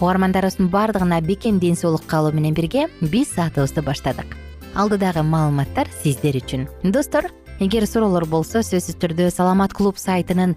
[0.00, 4.36] угармандарыбыздын баардыгына бекем ден соолук каалоо менен бирге биз саатыбызды баштадык.
[4.74, 6.68] Алдыдагы маалыматтар сиздер үчүн.
[6.82, 10.56] Достор эгер суроолор болсо сөзсүз түрдө саламат клуб сайтынын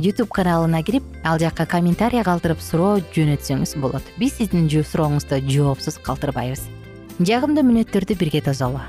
[0.00, 4.04] ютуб каналына кирип ал жакка комментарий калтырып суроо жөнөтсөңүз болот.
[4.18, 6.64] Биз сиздин сурооңузду жоопсуз калтырбайбыз.
[7.20, 8.80] Жагымдуу мүнөттөрдү бирге тосолу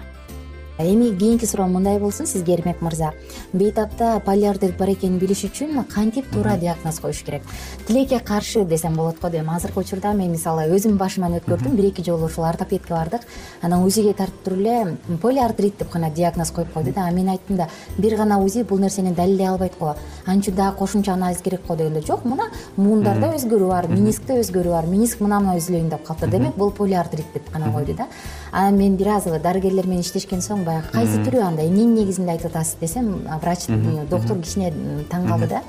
[0.78, 3.14] эми кийинки суроом мындай болсун сизге эрмек мырза.
[3.54, 7.44] Бейтапта полиартрит бар экенин билиш үчүн кантип туура диагноз коюш керек?
[7.88, 9.50] Тилекке каршы десем болот го дейм.
[9.50, 13.22] Азыркы учурда мен мисалы өзүмдүн башыман өткөрдүм бир эки жолу ушул ортопедке бардык.
[13.62, 17.02] Анан узиге тартып туруп эле полиартрит деп гана диагноз коюп койду да.
[17.02, 19.96] Анан мен айттым да бир гана узи бул нерсени далилдей албайт го.
[20.26, 22.26] Анын үчүн дагы кошумча анализ керек го дегенде жок.
[22.26, 24.86] Мына муундарда өзгөрүү бар минискте өзгөрүү бар.
[24.86, 26.30] Миниск мына мына үзүлөйүн деп калыптыр.
[26.30, 28.08] Демек бул полиартрит деп гана койду да
[28.56, 32.54] анан мен бир аз дарыгерлер менен иштешкен соң баягы кайсы түрү андай эмненин негизинде айтып
[32.54, 33.10] атасыз десем
[33.42, 33.68] врач
[34.10, 34.72] доктур кичине
[35.12, 35.62] таң калды да.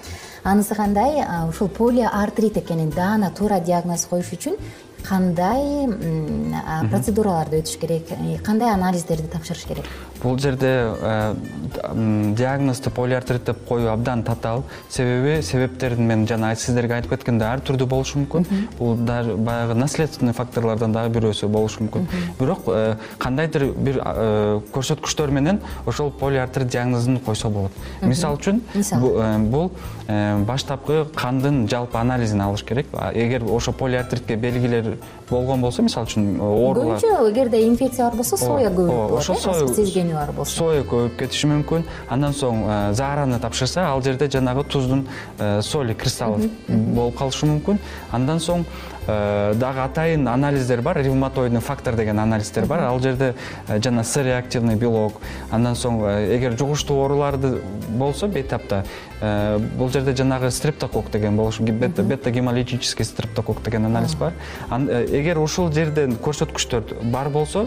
[0.44, 1.24] Анысы кандай?
[1.48, 4.54] Ушул полиартрит экенин даана туура диагноз коюш үчүн
[5.08, 5.86] кандай
[6.90, 8.12] процедураларды өтүш керек
[8.46, 9.88] кандай анализдерди тапшырыш керек?
[10.22, 11.34] Бул жерде э,
[12.36, 14.64] диагнозду полиартрит деп коюу абдан татаал.
[14.88, 18.46] Себеби себептерин мен жана сиздерге айтып кеткендей ар түрдүү болушу мүмкүн.
[18.78, 22.08] Бул даже баягы наследственный факторлордон дагы бирөөсү болушу мүмкүн.
[22.40, 27.72] Бирок э, кандайдыр бир э, көрсөткүчтөр менен ошол полиартрит диагнозун койсо болот.
[28.00, 28.62] Мисалы үчүн
[29.50, 29.70] бул
[30.06, 32.86] баштапкы кандын жалпы анализин алыш керек.
[33.12, 34.98] Эгер ошо полиартритке белгилер
[35.30, 39.68] болгон болсо мисалы үчүн оорулар көбүнчө эгерде инфекция бар болсо соя көбөйүп болот ошо сою
[39.74, 40.58] сезгени бар болсо.
[40.58, 41.86] сою көбөйүп кетиши мүмкүн.
[42.08, 45.06] Андан соң э, заараны тапшырса ал жерде жанагы туздун
[45.38, 47.78] э, соли кристаллы болуп калышы мүмкүн.
[48.12, 48.64] Андан соң
[49.06, 52.80] дагы атайын анализдер бар ревматоидный фактор деген анализдер бар.
[52.84, 53.34] Ал жерде
[53.82, 55.20] жана с реактивный белок.
[55.50, 56.00] Андан соң
[56.36, 58.84] эгер жугуштуу ооруларды болсо бейтапта
[59.78, 64.32] бул жерде жанагы стрептокок деген болушу бета гемолитический стрептокок деген анализ бар.
[64.70, 67.66] Эгер ушул жерден көрсөткүчтөр бар болсо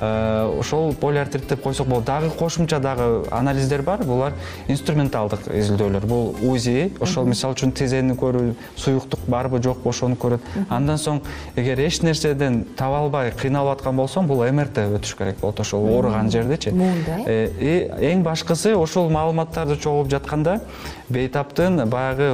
[0.00, 4.04] ошол полиартрит деп койсок болот дагы кошумча дагы анализдер бар.
[4.04, 4.32] Булар
[4.68, 6.06] инструменталдык изилдөөлөр.
[6.06, 10.44] Бул узи ошол мисалы үчүн тизени көрүү суюктук барбы жокпу ошону көрөт.
[10.68, 11.22] Андан соң
[11.56, 15.40] эгер эч нерседен таба албай кыйналып аткан болсоң бул мрт өтүш керек.
[15.40, 16.70] Болот ошол ооруган жердечи.
[16.70, 17.48] Муунда э?
[17.58, 20.60] э, эң башкысы ошол маалыматтарды чогулуп жатканда
[21.08, 22.30] бейтаптын баягы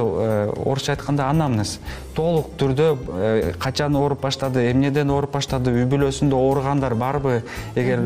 [0.65, 1.77] орусча айтканда анамнез.
[2.15, 7.41] Толук түрдө качан ооруп баштады эмнеден ооруп баштады үй бүлөсүндө ооругандар барбы
[7.75, 7.99] эгер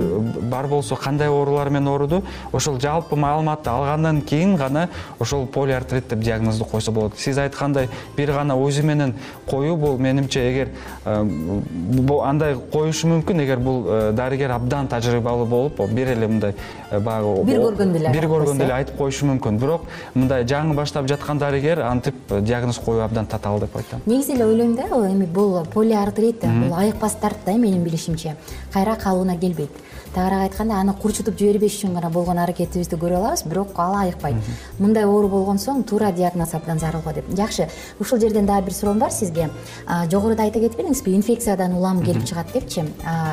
[0.50, 4.90] бар болсо кандай оорулар менен ооруду ошол жалпы маалыматты алгандан кийин гана
[5.20, 7.18] ошол полиартрит деп диагнозду койсо болот.
[7.18, 9.16] Сиз айткандай бир гана узи менен
[9.46, 10.70] коюу бул менимче эгер
[11.06, 11.26] э,
[12.24, 13.44] андай коюшу мүмкүн.
[13.44, 16.56] Эгер бул э, дарыгер абдан тажрыйбалуу болуп бир эле мындай
[16.92, 19.60] э, баягы бир көргөндө эле бир көргөндө эле айтып коюшу мүмкүн.
[19.62, 24.02] Бирок мындай жаңы баштап жаткан дарыгер антип диагноз коюу абдан татаал деп айтам.
[24.06, 28.36] Негизи эле ойлойм да эми бул полиартрит бул айыкпас дарт да менин билишимче.
[28.74, 29.72] Кайра калыбына келбейт.
[30.14, 34.36] Тагыраак айтканда аны курчутуп жибербеш үчүн гана болгон аракетибизди көрө алабыз бирок ал айыкпайт.
[34.80, 37.28] Мындай оору болгон соң туура диагноз абдан зарыл го деп.
[37.36, 37.68] Жакшы
[38.00, 39.50] ушул жерден дагы бир суроом бар сизге.
[40.12, 42.86] Жогоруда айта кетпедиңизби инфекциядан улам келип чыгат депчи.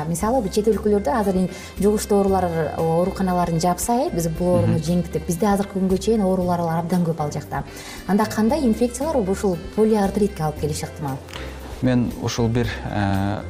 [0.07, 1.49] Мисалы чет өлкөлөрдө азыр
[1.79, 7.05] жугуштуу оорулар ооруканаларын жапсай биз бул ооруну жеңдик деп бизде азыркы күнгө чейин оорулар абдан
[7.05, 7.63] көп ал жакта.
[8.07, 11.17] Анда кандай инфекциялар ушул полиартритке алып келиши ыктымал
[11.81, 13.41] мен ушул бир э,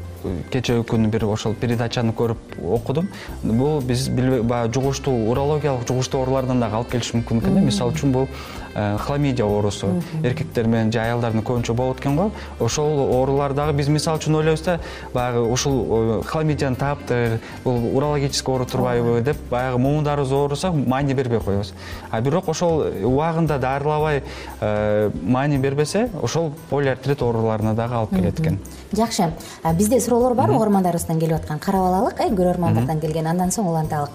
[0.51, 3.09] кечээ күнү бир ошол передачаны көрүп окудум.
[3.43, 7.65] Бул биз баягы жугуштуу урологиялык жугуштуу оорулардан дагы алып келиши мүмкүн экен да.
[7.65, 8.27] Мисалы үчүн бул
[8.75, 10.01] хламидия оорусу.
[10.23, 12.31] Эркектер менен же аялдардын көбүнчө болот экен го.
[12.59, 14.79] Ошол оорулар дагы биз мисалы үчүн ойлойбуз да
[15.13, 21.39] баягы ушул э, хламидияны таптыр бул урологический оору турбайбы деп баягы муундарыбыз ооруса маани бербей
[21.39, 21.73] коебуз.
[22.11, 24.23] А бирок ошол убагында дарылабай
[24.59, 28.59] э, маани бербесе ошол полиартрит ооруларына дагы алып келет экен.
[28.91, 29.31] Жакшы.
[29.73, 34.11] Бизде суроолор бар угармандарыбыздан келип аткан карап алалык э көрөрмандардан келген андан соң уланталык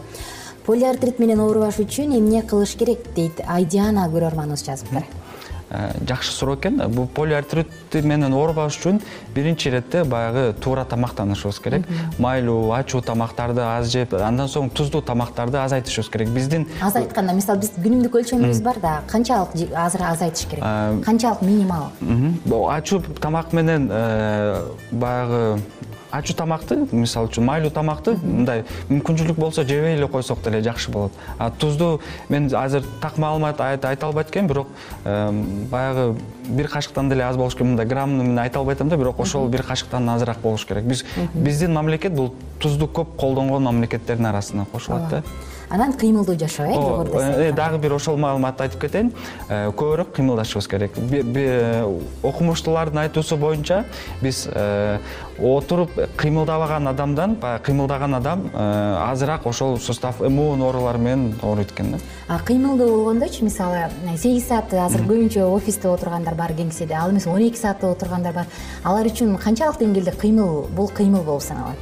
[0.67, 3.41] полиартрит менен оорубаш үчүн эмне кылыш керек дейт?
[3.47, 5.05] Айдиана көрөрманыбыз жазыптыр
[5.71, 6.79] э, жакшы суроо экен.
[6.91, 9.01] Бул полиартрит менен оорубаш үчүн
[9.35, 11.87] биринчи иретте баягы туура тамактанышыбыз керек.
[12.19, 16.33] Майлуу ачуу тамактарды аз жеп андан соң туздуу тамактарды азайтышыбыз керек.
[16.35, 20.65] Биздин аз айтканда мисалы биз күнүмдүк өлчөмүбүз бар да канчалык азыр азайтыш керек?
[20.65, 21.91] Э, канчалык минимал?
[22.71, 25.61] ачуу тамак менен э, баягы
[26.11, 31.13] ачуу тамакты мисалы үчүн майлуу тамакты мындай мүмкүнчүлүк болсо жебей эле койсок деле жакшы болот.
[31.39, 34.69] А тузду мен азыр так маалымат айта албайт экенм бирок
[35.05, 36.17] баягы
[36.49, 39.49] бир кашыктан деле аз болуш керек мындай граммы менен айта албай атам да бирок ошол
[39.49, 40.85] бир кашыктан азыраак болуш керек.
[40.85, 41.05] Биз
[41.35, 45.23] биздин мамлекет бул тузду көп колдонгон мамлекеттердин арасына кошулат да
[45.71, 49.13] анан кыймылдуу жашоо э жогоруда э, дагы бир ошол маалыматты айтып кетейин.
[49.49, 50.97] Э, көбүрөөк кыймылдашыбыз керек.
[52.23, 53.85] Окумуштуулардын айтуусу боюнча
[54.21, 54.99] биз э,
[55.39, 61.95] отуруп кыймылдабаган адамдан баягы кыймылдаган адам азыраак ошол сустав иммун оорулар менен ооруйт экен
[62.29, 67.41] да кыймылдуу болгондочу мисалы сегиз саат азыр көбүнчө офисте отургандар бар кеңседе ал эмес он
[67.41, 68.47] эки саатта отургандар бар.
[68.85, 71.79] Алар үчүн канчалык деңгээлде кыймыл бул кыймыл болуп саналат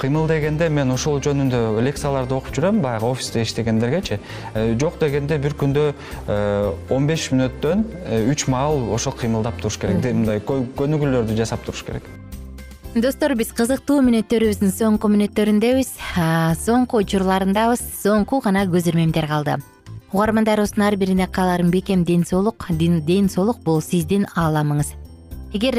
[0.00, 4.18] кыймыл дегенде мен ушул жөнүндө лекцияларды окуп жүрөм баягы офисте иштегендергечи.
[4.54, 9.76] Э, жок дегенде бир күндө э, он беш мүнөттөн э, үч маал ошол кыймылдап туруш
[9.82, 12.06] керек мындай көнүгүүлөрдү жасап туруш керек.
[12.94, 15.92] Достор биз кызыктуу мүнөттөрүбүздүн соңку мүнөттөрүндөбүз
[16.64, 19.60] соңку учурларындабыз соңку гана көз ирмемдер калды.
[20.10, 24.96] Угармандарыбыздын ар бирине кааларым бекем ден соолук ден соолук бул сиздин ааламыңыз
[25.52, 25.76] эгер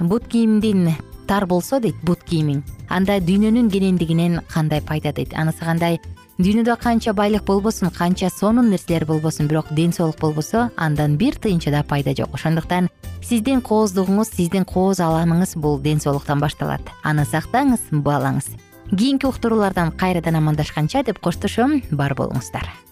[0.00, 0.94] бут кийимдин
[1.26, 5.34] тар болсо дейт бут кийимиң анда дүйнөнүн кенендигинен кандай пайда дейт?
[5.34, 6.00] Анысы кандай?
[6.38, 11.70] Дүйнөдө канча байлык болбосун канча сонун нерселер болбосун бирок ден соолук болбосо андан бир тыйынча
[11.70, 12.34] да пайда жок.
[12.34, 12.88] Ошондуктан
[13.22, 16.82] сиздин кооздугуңуз сиздин кооз ааламыңыз бул ден соолуктан башталат.
[17.02, 18.50] Аны сактаңыз баалаңыз.
[18.90, 22.83] Кийинки уктуруулардан кайрадан амандашканча деп коштошом бар болуңуздар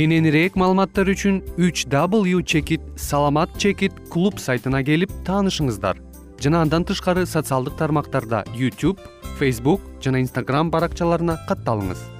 [0.00, 6.00] кененирээк маалыматтар үчүн үч w чекит саламат чекит клуб сайтына келип таанышыңыздар.
[6.40, 8.96] Жана андан тышкары социалдык тармактарда youtube
[9.36, 12.19] facebook жана instagram баракчаларына катталыңыз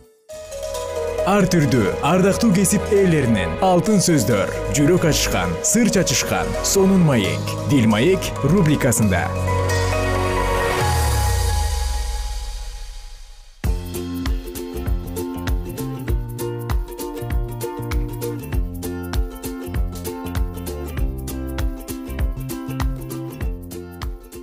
[1.29, 3.53] ар түрдүү ардактуу кесип ээлеринен.
[3.61, 7.51] Алтын сөздөр жүрөк ачышкан сыр чачышкан сонун маек.
[7.69, 9.27] Дил маек рубрикасында.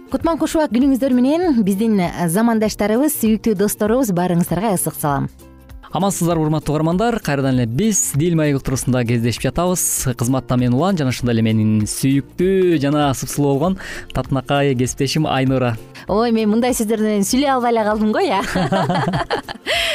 [0.09, 1.99] Кутман куш убак күнүңүздөр менен биздин
[2.33, 5.29] замандаштарыбыз сүйүктүү досторубуз баарыңыздарга ысык салам
[5.93, 7.21] амансыздарбы урматтуу угармандар.
[7.21, 10.09] Кайрадан эле биз дил маек уктуруусунда кездешип жатабыз.
[10.17, 13.79] Кызматта мен улан жана ошондой эле менин сүйүктүү жана сыпсылуу болгон
[14.13, 15.77] татынакай кесиптешим айнура.
[16.09, 18.21] Ой мен мындай сөздөр менен сүйлөй албай эле калдым го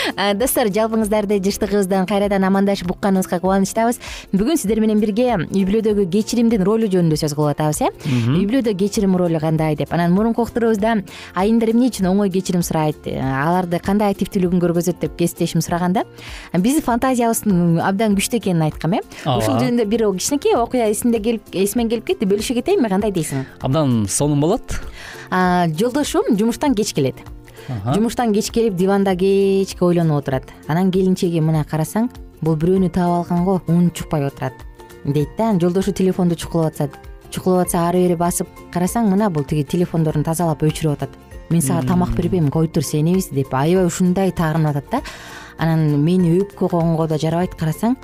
[0.17, 3.99] э достор жалпыңыздарды жыштыгыбыздан кайрадан амандашып укканыбызга кубанычтабыз.
[4.33, 7.91] Бүгүн сиздер менен бирге үй бүлөдөгү кечиримдин ролу жөнүндө сөз кылып атабыз э?
[8.05, 9.93] Үй бүлөдө кечирим ролу кандай деп.
[9.93, 10.97] Анан мурунку уктуруубузда
[11.35, 13.07] айымдар эмне үчүн оңой кечирим сурайт.
[13.07, 16.05] Аларды кандай активдүүлүгүн көргөзөт деп кесиптешим сураганда
[16.59, 19.01] биздин фантазиябыздын абдан күчтүү экенин айткам э.
[19.25, 23.45] Ушул жөнүндө бир кичинекей окуя эсимде келип эсимен келип кетти бөлүшө кетейинби кандай дейсиң?
[23.61, 24.79] Абдан сонун болот?
[25.31, 27.15] Жолдошум жумуштан кеч келет.
[27.93, 30.51] Жумуштан кеч келип диванда кечке ойлонуп отурат.
[30.67, 32.09] Анан келинчеги мына карасаң
[32.41, 34.53] бул бирөөнү таап алган го унчукпай отурат.
[35.05, 36.97] Дейт да анан жолдошу телефонду чукулап атышат
[37.31, 41.17] чукулап атса ары бери басып карасаң мына бул тиги телефондорун тазалап өчүрүп атат.
[41.49, 45.01] Мен сага тамак бербейм кой тур сен эмес деп аябай ушундай таарынып атат да
[45.57, 47.97] анан мени өпкө койгонго да жарабайт карасаң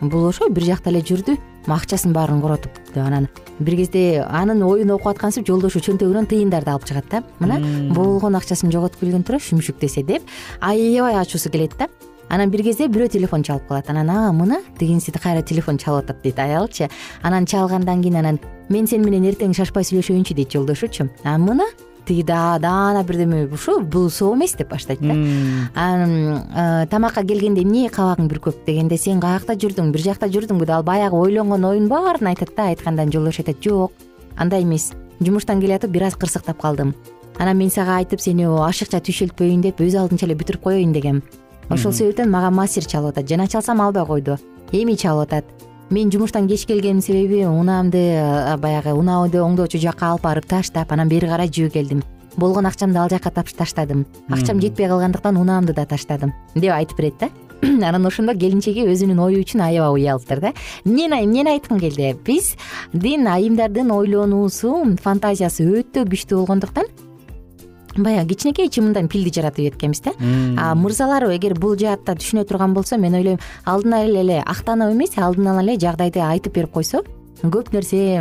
[0.00, 1.36] бул ошо бир жакта эле жүрдү
[1.68, 3.28] акчасын баарын коротуп анан
[3.60, 7.22] бир кезде анын оюн окуп аткансып жолдошу чөнтөгүнөн тыйындарды алып чыгат да.
[7.38, 7.60] Мына
[7.94, 10.22] болгон акчасын жоготуп келген тура шүмшүк десе деп
[10.60, 11.88] аябай ачуусу келет да.
[12.30, 13.90] Анан бир кезде бирөө телефон чалып калат.
[13.90, 14.60] Анан а мына?
[14.78, 16.22] тигинси кайра телефон чалып атат?
[16.22, 16.88] дейт аялчы
[17.22, 18.38] анан чалгандан кийин анан
[18.68, 21.10] мен сени менен эртең шашпай сүйлөшөйүнчү дейт жолдошучу.
[21.24, 21.66] А мына
[22.10, 25.14] тиги даана бирдеме ушу бул соо эмес деп баштайт да.
[25.74, 30.76] Анан э, тамакка келгенде эмне кабагың бүркөп дегенде сен каякта жүрдүң бир жакта жүрдүңбү деп
[30.76, 33.92] ал баягы ойлонгон оюнун баарын айтат да айтканда жолдошу айтат жок
[34.36, 36.94] андай эмес жумуштан келатып бир аз кырсыктап калдым.
[37.38, 41.22] Анан мен сага айтып сени ашыкча түйшөлтпөйүн деп өз алдынча эле бүтүрүп коеюн дегем.
[41.70, 44.38] Ошол себептен мага мастер чалып атат жана чалсам албай койду
[44.72, 48.00] эми чалып атат мен жумуштан кеч келгенимдин себеби унаамды
[48.62, 52.02] баягы унаады оңдоочу жакка алып барып таштап анан бери кара жүрүп келдим.
[52.36, 54.06] Болгон акчамды ал жакка таштадым.
[54.30, 57.28] Акчам жетпей калгандыктан унаамды да таштадым деп айтып берет да.
[57.88, 60.52] Анан ошондо келинчеги өзүнүн ою үчүн аябай уялыптыр да.
[60.84, 66.86] Эмнени эмнени айткым келди биздин айымдардын ойлонуусу фантазиясы өтө күчтүү болгондуктан
[68.02, 70.12] баягы кичинекей чымындан пилди жаратып ийеткенбиз да.
[70.58, 75.16] А мырзалар эгер бул жаатта түшүнө турган болсо мен ойлойм алдын ала эле актанып эмес
[75.16, 77.02] алдын ала эле жагдайды айтып берип койсо
[77.42, 78.20] көп нерсе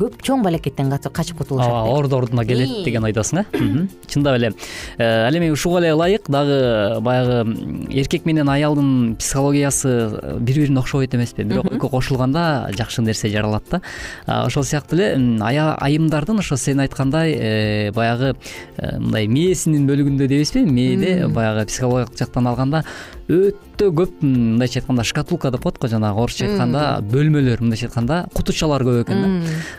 [0.00, 3.86] көп чоң балакеттен качып кутулушат ооба орду ордуна келет деген ойдосуң э?
[4.06, 4.52] Чындап эле.
[4.98, 6.28] Э, ал эми ушуга эле ылайык.
[6.28, 11.44] Дагы баягы эркек менен аялдын психологиясы э, бири бирине окшобойт эмеспи.
[11.44, 13.80] Бирок экөө кошулганда жакшы нерсе жаралат да.
[14.26, 18.34] Ошол сыяктуу эле айымдардын ошо сен айткандай э, баягы
[18.76, 22.84] мындай мээсинин бөлүгүндө дейбизби мээде баягы психологиялык жактан алганда
[23.28, 28.84] өтө көп мындайча айтканда шкатулка деп коет го жанагы орусча айтканда бөлмөлөр мындайча айтканда кутучалар
[28.84, 29.22] көп экен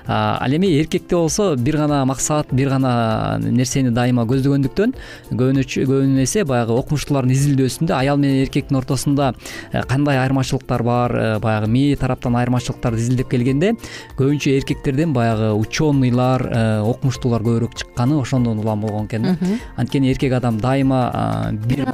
[0.08, 0.38] да.
[0.42, 4.96] Ал эми эркекте болсо бир гана максат бир гана нерсени дайыма көздөгөндүктөн
[5.32, 9.34] көбүн эсе баягы окумуштуулардын изилдөөсүндө аял менен эркектин ортосунда
[9.72, 13.76] э, кандай айырмачылыктар бар э, баягы мээ тараптан айырмачылыктарды изилдеп келгенде
[14.18, 19.38] көбүнчө эркектерден баягы ученыйлар э, окумуштуулар көбүрөөк чыкканы ошондон улам болгон экен да.
[19.78, 21.86] Анткени эркек адам дайыма бир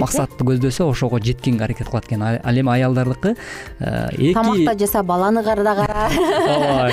[0.00, 0.44] максатты
[0.78, 2.22] ошого жеткенге аракет кылат экен.
[2.22, 3.36] Ал эми аялдардыкы
[3.80, 6.10] эки тамак да жаса баланы да кара.
[6.48, 6.90] Ооба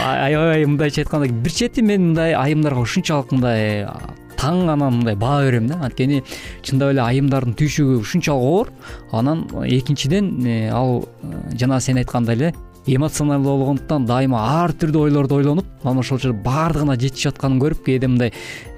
[0.00, 3.86] аябай мындайча айтканда бир чети мен мындай айымдарга ушунчалык мындай
[4.40, 5.80] таң анан мындай баа берем да.
[5.84, 6.22] Анткени
[6.62, 8.72] чындап эле айымдардын түйшүгү ушунчалык оор.
[9.12, 12.54] Анан экинчиден э, ал э, жана сен айткандай эле
[12.96, 18.10] эмоционалдуу болгондуктан дайыма ар түрдүү ойлорду ойлонуп анан ошол жерде баардыгына жетишип атканын көрүп кээде
[18.10, 18.32] мындай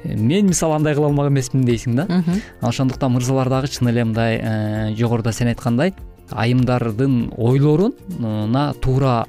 [0.05, 2.23] э, мен мисалы андай кыла алмак эмесмин дейсиң да.
[2.61, 5.95] Ошондуктан мырзалар дагы чын эле мындай э, жогоруда сен айткандай
[6.31, 9.25] айымдардын ойлоруна туура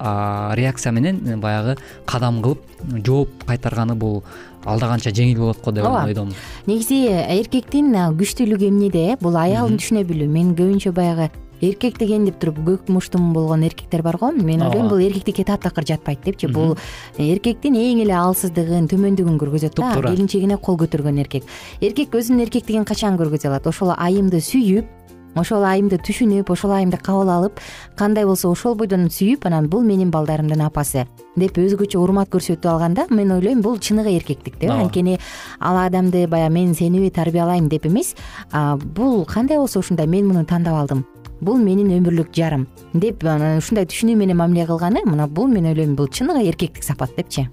[0.55, 2.63] реакция менен баягы кадам кылып
[3.05, 4.23] жооп кайтарганы бул
[4.65, 6.35] алда канча жеңил болот го деп ойдомун
[6.65, 9.07] негизи эркектин күчтүүлүгү эмнеде?
[9.13, 10.29] Э бул аялын түшүнө билүү.
[10.31, 11.29] Мен көбүнчө баягы
[11.63, 14.31] эркек деген деп туруп көк муштум болгон эркектер бар го.
[14.31, 16.47] Мен ойлойм бул эркектикке таптакыр жатпайт депчи.
[16.47, 16.75] Бул
[17.17, 19.93] эркектин эң эле алсыздыгын төмөндүгүн көргөзөт да.
[20.01, 21.47] Келинчегине кол көтөргөн эркек.
[21.81, 23.67] Эркек өзүнүн эркектигин качан көргөзө алат?
[23.67, 24.99] Ошол айымды сүйүп
[25.39, 27.61] ошол айымды түшүнүп ошол айымды кабыл алып
[27.97, 33.07] кандай болсо ошол бойдон сүйүп анан бул менин балдарымдын апасы деп өзгөчө урмат көрсөтүп алганда
[33.09, 35.17] мен ойлойм бул чыныгы эркектик да анткени
[35.59, 38.13] ал адамды баягы мен сениби тарбиялайм деп эмес.
[38.93, 41.05] Бул кандай болсо ушундай мен муну тандап алдым
[41.43, 46.07] бул менин өмүрлүк жарым деп ушундай түшүнүү менен мамиле кылганы мына бул мен ойлойм бул
[46.07, 47.47] чыныгы эркектик сапат депчи.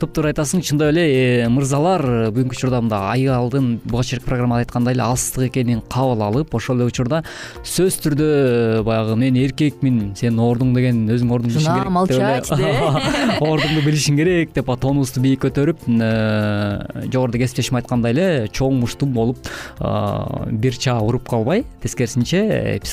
[0.00, 5.04] Туптуура айтасың чындап эле э, мырзалар бүгүнкү учурда мындай аялдын буга чейинки программада айткандай эле
[5.06, 7.22] алсыздык экенин кабыл алып ошол эле учурда
[7.62, 13.42] сөзсүз түрдө э, баягы мен эркекмин сенин ордуң деген өзүңдүн ордуңду билишиң керек молчать деп
[13.50, 19.46] ордуңду билишиң керек деп тонубузду бийик көтөрүп э, жогоруда кесиптешим айткандай эле чоң муштум болуп
[19.78, 21.64] бир чаа уруп калбай.
[21.82, 22.40] Тескерисинче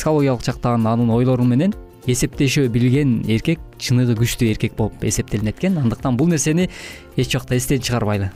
[0.05, 1.73] психологиялык жактан анын ойлору менен
[2.05, 6.69] эсептешө билген эркек чыныгы күчтүү эркек болуп эсептелинет экен андыктан бул нерсени
[7.17, 8.29] эч убакта эстен чыгарбайлы.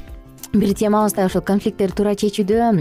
[0.51, 2.71] Бир темабыз да ушул конфликттерди туура чечүүдө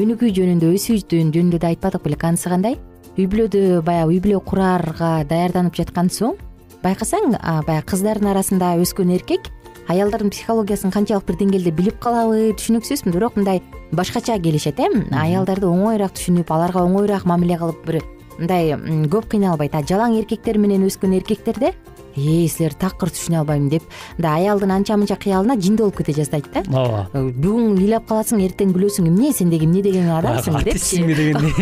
[0.00, 2.78] өнүгүү жөнүндө өсүүдүн жөнүндө да айтпадыкпы беле анысы кандай
[3.18, 6.40] үй бүлөдө баягы үй бүлө кураарга даярданып жаткан соң
[6.80, 7.36] байкасаң
[7.68, 9.52] баягы кыздардын арасында өскөн эркек
[9.92, 13.60] аялдардын психологиясын канчалык бир деңгээлде билип калабы түшүнүксүз бирок мындай
[13.92, 18.00] башкача келишет э аялдарды оңоюраак түшүнүп аларга оңоюраак мамиле кылып бир
[18.38, 18.74] мындай
[19.10, 21.74] көп кыйналбайт а жалаң эркектер менен өскөн эркектерде
[22.14, 26.46] ээ силерди такыр түшүнө албайм деп мындай аялдын анча мынча кыялына жинди болуп кете жаздайт
[26.54, 26.62] да.
[26.70, 27.00] Ооба.
[27.12, 30.60] Э, бүгүн ыйлап каласың эртең күлөсүң эмне сен деги эмне деген адамсың?
[30.64, 31.54] Депчи дегендей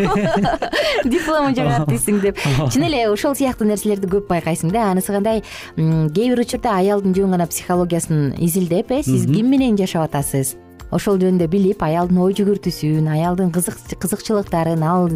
[1.09, 2.43] диплому жок артистсиң деп.
[2.73, 4.91] Чын эле ошол сыяктуу нерселерди көп байкайсың да.
[4.93, 5.43] Анысы кандай
[5.77, 10.57] кээ бир учурда аялдын жөн гана психологиясын изилдеп э сиз ким менен жашап атасыз
[10.93, 15.09] ошол жөнүндө билип аялдын ой жүгүртүүсүн аялдын кызыкчылыктарын ал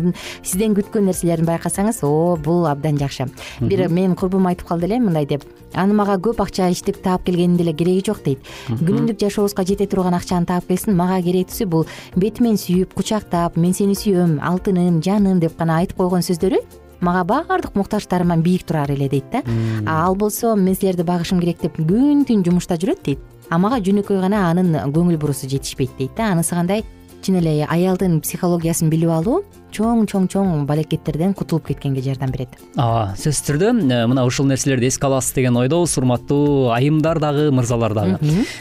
[0.42, 3.28] сизден күткөн нерселерин байкасаңыз о бул абдан жакшы.
[3.60, 5.44] Бир менин курбум айтып калды эле мындай деп.
[5.74, 8.40] Аны мага көп акча иштеп таап келгенин деле кереги жок дейт.
[8.70, 11.86] Күнүмдүк жашообузга жете турган акчаны таап келсин мага керектүүсү бул
[12.16, 16.62] бетимен сүйүп кучактап мен сени сүйөм алтыным жаным деп гана айтып койгон сөздөрү
[17.00, 19.42] мага баардык муктажтарыман бийик турар эле дейт да.
[19.86, 23.18] Ал болсо мен силерди багышым керек деп күн түн жумушта жүрөт дейт
[23.50, 26.32] а мага жөнөкөй гана анын көңүл бурусу жетишпейт дейт да.
[26.32, 26.84] Анысы кандай?
[27.22, 29.40] Чын эле аялдын психологиясын билип алуу
[29.74, 32.54] чоң чоң чоң балекеттерден кутулуп кеткенге жардам берет.
[32.76, 37.96] Ооба сөзсүз түрдө э, мына ушул нерселерди эске аласыз деген ойдобуз урматтуу айымдар дагы мырзалар
[37.96, 38.20] дагы.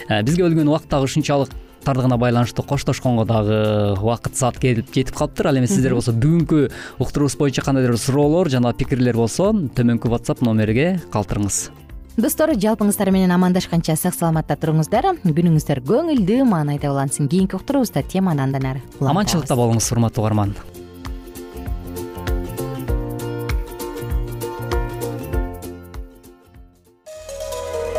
[0.09, 1.53] Э, бизге бөлгөн убакыт дагы ушунчалык
[1.85, 3.61] тардыгына байланыштуу коштошконго дагы
[4.01, 5.51] убакыт саат келип жетип калыптыр.
[5.51, 6.67] Ал эми сиздер болсо бүгүнкү
[6.99, 11.84] уктуруубуз боюнча кандайдыр бир суроолор жана пикирлер болсо төмөнкү whatsapp номериге калтырыңыз
[12.17, 15.11] достор жалпыңыздар менен амандашканча сак саламатта туруңуздар.
[15.25, 17.27] Күнүңүздөр көңүлдүү маанайда улансын.
[17.27, 20.55] Кийинки уктуруубузда теманы андан ары аманчылыкта болуңуз урматтуу угарман.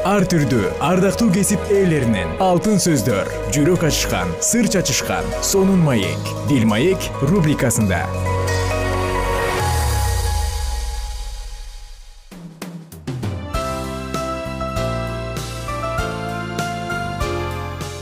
[0.06, 6.30] Ар түрдүү ардактуу кесип ээлеринен алтын сөздөр жүрөк ачышкан сыр чачышкан сонун маек.
[6.48, 8.04] Бил маек рубрикасында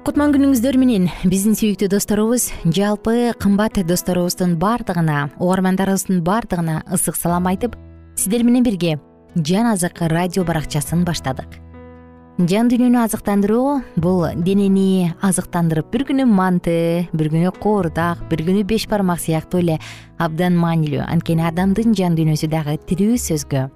[0.00, 7.76] кутман күнүңүздөр менен биздин сүйүктүү досторубуз жалпы кымбат досторубуздун баардыгына угармандарыбыздын баардыгына ысык салам айтып
[8.16, 8.94] сиздер менен бирге
[9.36, 11.58] жан азык радио баракчасын баштадык.
[12.40, 18.88] Жан дүйнөнү азыктандыруу бул денени азыктандырып бир күнү манты бир күнү куурдак бир күнү беш
[18.88, 19.76] бармак сыяктуу эле
[20.16, 21.04] абдан маанилүү.
[21.04, 23.68] Анткени адамдын жан дүйнөсү дагы тирүү сөзгө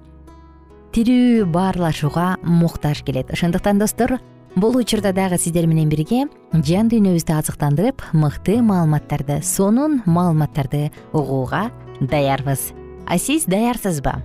[0.97, 3.29] тирүү баарлашууга муктаж келет.
[3.29, 4.17] Ошондуктан достор
[4.55, 12.71] бул учурда дагы сиздер менен бирге жан дүйнөбүздү азыктандырып мыкты маалыматтарды сонун маалыматтарды угууга даярбыз.
[13.05, 14.23] А сиз даярсызбы?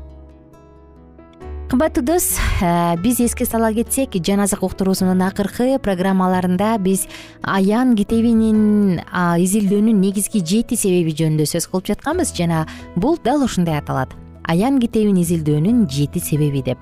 [1.70, 7.06] Кымбаттуу дос э, биз эске сала кетсек жан азык уктуруусунун акыркы программаларында биз
[7.42, 12.66] аян китебинин изилдөөнүн негизги жети себеби жөнүндө сөз кылып жатканбыз жана
[12.96, 14.14] бул дал ушундай аталат.
[14.42, 16.78] Аян китебин изилдөөнүн жети себеби деп.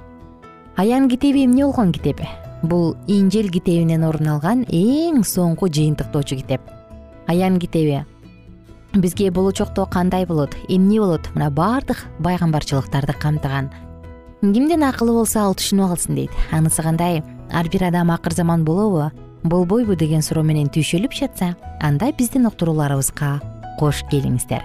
[0.76, 2.24] Аян китеби эмне болгон китеп
[2.62, 6.60] бул инжил китебинен орун алган эң соңку жыйынтыктоочу китеп.
[7.26, 8.04] Аян китеби.
[8.94, 13.70] Бизге болочокто кандай болот эмне болот мына баардык пайгамбарчылыктарды камтыган.
[14.40, 16.30] Кимдин акылы болсо ал түшүнүп алсын дейт.
[16.50, 19.10] Анысы кандай ар бир адам акыр заман болобу
[19.44, 23.38] болбойбу деген суроо менен түйшөлүп жатса анда биздин уктурууларыбызга
[23.78, 24.64] кош келиңиздер.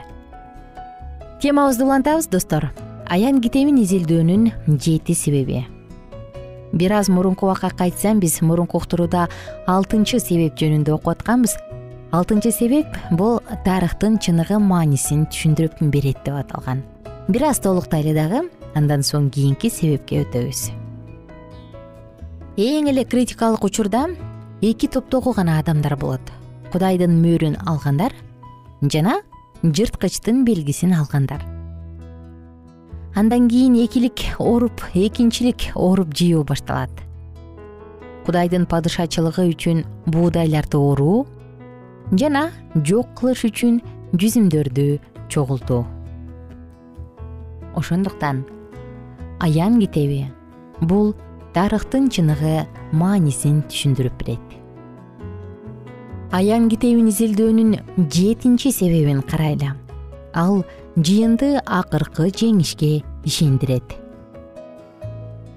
[1.41, 2.71] Темабызды улантабыз достор.
[3.09, 5.65] Аян китебин изилдөөнүн жети себеби
[6.73, 9.29] бир аз мурунку убакка кайтсам биз мурунку уктурууда
[9.67, 11.55] алтынчы себеп жөнүндө окуп атканбыз.
[12.11, 16.83] Алтынчы себеп бул тарыхтын чыныгы маанисин түшүндүрүп берет деп аталган.
[17.27, 18.43] Бир аз толуктайлы дагы
[18.75, 20.71] андан соң кийинки себепке өтөбүз.
[22.57, 24.07] Эң эле критикалык учурда
[24.61, 26.21] эки топтогу гана адамдар болот.
[26.73, 28.13] Кудайдын мөөрүн алгандар
[28.81, 29.21] жана
[29.63, 31.52] жырткычтын белгисин алгандар
[33.15, 36.91] андан кийин экилик ооруп экинчилик ооруп жыюу башталат.
[38.25, 41.25] Кудайдын падышачылыгы үчүн буудайларды ооруу
[42.11, 43.81] жана жок кылыш үчүн
[44.13, 44.85] жүзүмдөрдү
[45.33, 45.83] чогултуу
[47.75, 48.43] ошондуктан
[49.39, 50.27] аян китеби
[50.81, 51.13] бул
[51.55, 54.57] тарыхтын чыныгы маанисин түшүндүрүп берет
[56.31, 59.73] аян китебин изилдөөнүн жетинчи себебин карайлы
[60.33, 60.63] ал
[60.97, 63.83] жыйынды акыркы жеңишке ишендирет.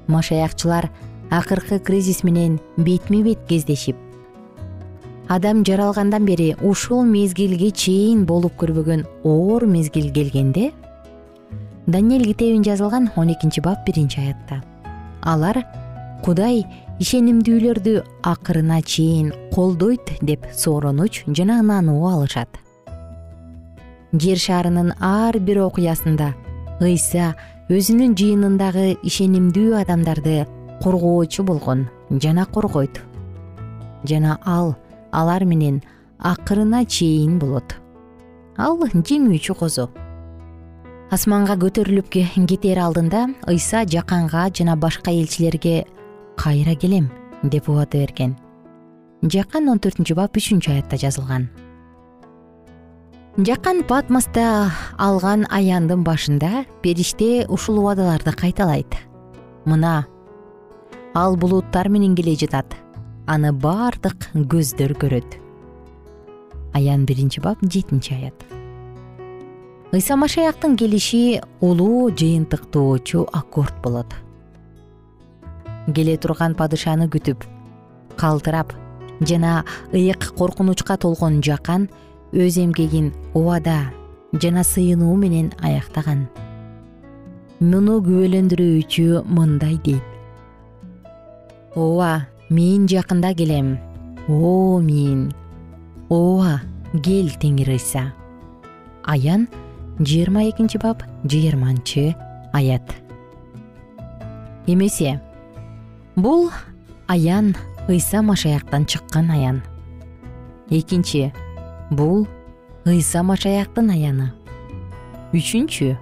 [0.07, 0.91] Машаякчылар
[1.31, 3.97] акыркы кризис менен бетме бет кездешип
[5.29, 10.71] адам жаралгандан бери ушул мезгилге чейин болуп көрбөгөн оор мезгил келгенде
[11.87, 14.63] даниэль китебин жазылган он экинчи бап биринчи аятта.
[15.23, 15.65] Алар
[16.25, 16.65] кудай
[17.01, 22.49] ишенимдүүлөрдү акырына чейин колдойт деп сооронуч жана ынануу алышат
[24.21, 26.33] жер шарынын ар бир окуясында.
[26.81, 27.35] Ыйса
[27.73, 30.47] өзүнүн жыйынындагы ишенимдүү адамдарды
[30.83, 33.03] коргоочу болгон жана коргойт.
[34.05, 34.75] Жана ал
[35.13, 35.83] алар менен
[36.19, 37.77] акырына чейин болот.
[38.57, 39.91] Ал жеңүүчү козу
[41.13, 45.85] асманга көтөрүлүп кетээр алдында ыйса жаканга жана башка элчилерге
[46.37, 47.11] кайра келем
[47.43, 48.35] деп убада берген
[49.23, 51.47] жакан он төртүнчү бап үчүнчү аятта жазылган
[53.37, 58.97] жакан патмоста алган аяндын башында периште ушул убадаларды кайталайт.
[59.69, 60.07] Мына
[61.13, 62.73] ал булуттар менен келе жатат.
[63.27, 65.37] Аны баардык көздөр көрөт.
[66.73, 68.47] Аян биринчи бап жетинчи аят.
[69.93, 74.17] Ыйса машаяктын келиши улуу жыйынтыктоочу аккорд болот.
[75.93, 77.45] Келе турган падышаны күтүп
[78.17, 78.73] калтырап
[79.21, 81.91] жана ыйык коркунучка толгон жакан
[82.33, 83.93] өз эмгегин убада
[84.33, 86.27] жана сыйынуу менен аяктаган.
[87.61, 90.05] Муну күбөлөндүрүүчү мындай дейт.
[91.77, 93.77] Ооба мен жакында келем
[94.29, 95.31] о мен
[96.09, 96.61] ооба
[97.03, 98.13] кел теңир ыйса
[99.07, 99.49] аян
[99.99, 102.15] жыйырма экинчи бап жыйырманчы
[102.53, 102.83] аят.
[104.67, 105.21] Эмесе
[106.17, 106.51] бул
[107.07, 107.55] аян
[107.89, 109.63] ыйса машаяктан чыккан аян.
[110.69, 111.33] Экинчи
[111.91, 112.27] бул
[112.87, 114.31] ыйса машаяктын аяны.
[115.37, 115.95] Үчүнчү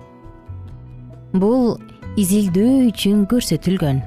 [1.37, 1.77] бул
[2.21, 4.01] изилдөө үчүн көрсөтүлгөн.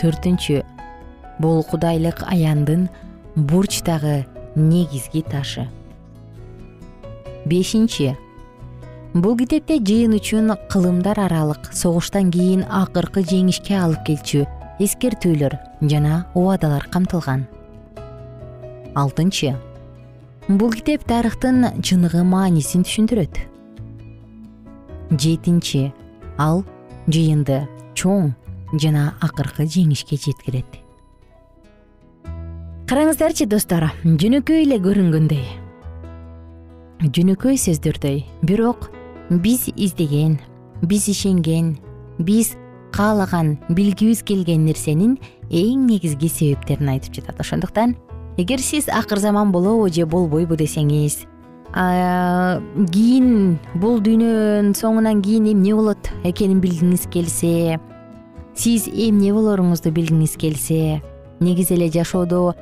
[0.00, 0.62] Төртүнчү
[1.42, 2.88] бул кудайлык аяндын
[3.36, 4.24] бурчтагы
[4.56, 5.66] негизги ташы.
[7.44, 8.12] Бешинчи
[9.14, 14.46] бул китепте жыйын үчүн кылымдар аралык согуштан кийин акыркы жеңишке алып келчү
[14.80, 15.58] эскертүүлөр
[15.90, 17.44] жана убадалар камтылган.
[18.94, 19.56] Алтынчы
[20.48, 23.38] бул китеп тарыхтын чыныгы маанисин түшүндүрөт.
[25.12, 25.92] Жетинчи
[26.38, 26.64] ал
[27.06, 27.62] жыйынды
[27.94, 28.32] чоң
[28.72, 30.80] жана акыркы жеңишке жеткирет.
[32.90, 35.44] Караңыздарчы достор жөнөкөй эле көрүнгөндөй.
[37.02, 38.24] Жөнөкөй сөздөрдөй.
[38.42, 38.90] Бирок
[39.30, 40.38] биз издеген
[40.82, 41.76] биз ишенген
[42.18, 42.56] биз
[42.92, 45.16] каалаган билгибиз келген нерсенин
[45.50, 47.40] эң негизги себептерин айтып жатат.
[47.40, 47.96] Ошондуктан
[48.36, 51.26] эгер сиз акыр заман болобу же болбойбу десеңиз
[51.72, 57.78] кийин бул дүйнөнүн соңунан кийин эмне болот экенин билгиңиз келсе
[58.54, 61.00] сиз эмне болоруңузду билгиңиз келсе
[61.40, 62.52] негизи эле жашоодо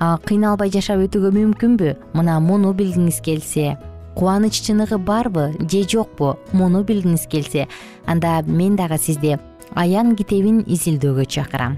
[0.00, 1.90] кыйналбай жашап өтүүгө мүмкүнбү?
[2.16, 3.76] Мына муну билгиңиз келсе.
[4.16, 6.38] Кубаныч чыныгы барбы же жокпу?
[6.52, 7.68] Муну билгиңиз келсе.
[8.06, 9.36] Анда мен дагы сизди
[9.74, 11.76] аян китебин изилдөөгө чакырам.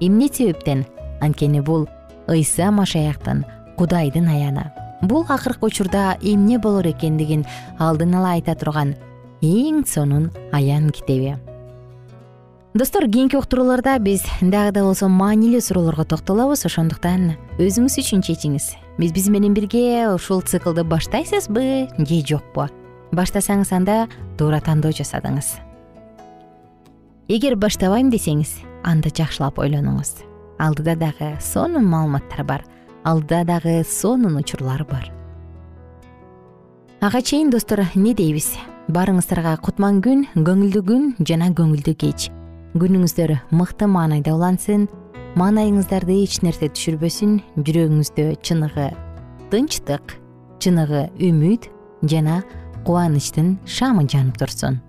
[0.00, 0.86] Эмне себептен?
[1.20, 1.88] Анткени бул
[2.28, 3.44] ыйса машаяктын
[3.76, 4.70] кудайдын аяны.
[5.02, 7.46] Бул акыркы учурда эмне болор экендигин
[7.78, 8.96] алдын ала айта турган
[9.40, 11.36] эң сонун аян китеби.
[12.74, 16.66] Достор кийинки уктурууларда биз дагы да болсо маанилүү суроолорго токтолобуз.
[16.68, 18.74] Ошондуктан өзүңүз үчүн чечиңиз.
[18.98, 21.88] Биз биз менен бирге ушул циклды баштайсызбы?
[21.98, 22.68] Же жокпу?
[23.10, 25.56] Баштасаңыз анда туура тандоо жасадыңыз.
[27.28, 30.27] Эгер баштабайм десеңиз анда жакшылап ойлонуңуз
[30.58, 32.64] алдыда дагы сонун маалыматтар бар
[33.04, 35.12] алдыда дагы сонун учурлар бар.
[37.00, 38.56] Ага чейин достор эмне дейбиз?
[38.88, 42.30] Баарыңыздарга кутман күн көңүлдүү күн жана көңүлдүү кеч.
[42.74, 44.88] Күнүңүздөр мыкты маанайда улансын
[45.38, 48.88] маанайыңыздарды эч нерсе түшүрбөсүн жүрөгүңүздө чыныгы
[49.52, 50.16] тынчтык
[50.58, 51.70] чыныгы үмүт
[52.02, 52.42] жана
[52.84, 54.80] кубанычтын шамы жанып турсун.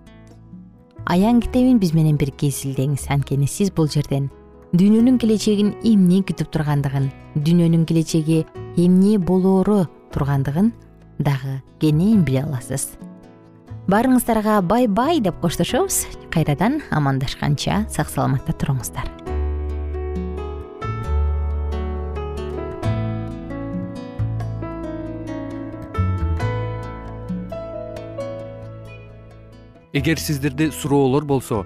[1.06, 4.30] Аян китебин биз менен бирге изилдеңиз анткени сиз бул жерден
[4.70, 7.08] дүйнөнүн келечегин эмне күтүп тургандыгын
[7.42, 8.44] дүйнөнүн келечеги
[8.78, 10.70] эмне болоору тургандыгын
[11.18, 12.92] дагы кенен биле аласыз.
[13.90, 16.06] Баарыңыздарга бай бай деп коштошобуз.
[16.30, 19.10] Кайрадан амандашканча сак саламатта туруңуздар.
[29.98, 31.66] Эгер сиздерде суроолор болсо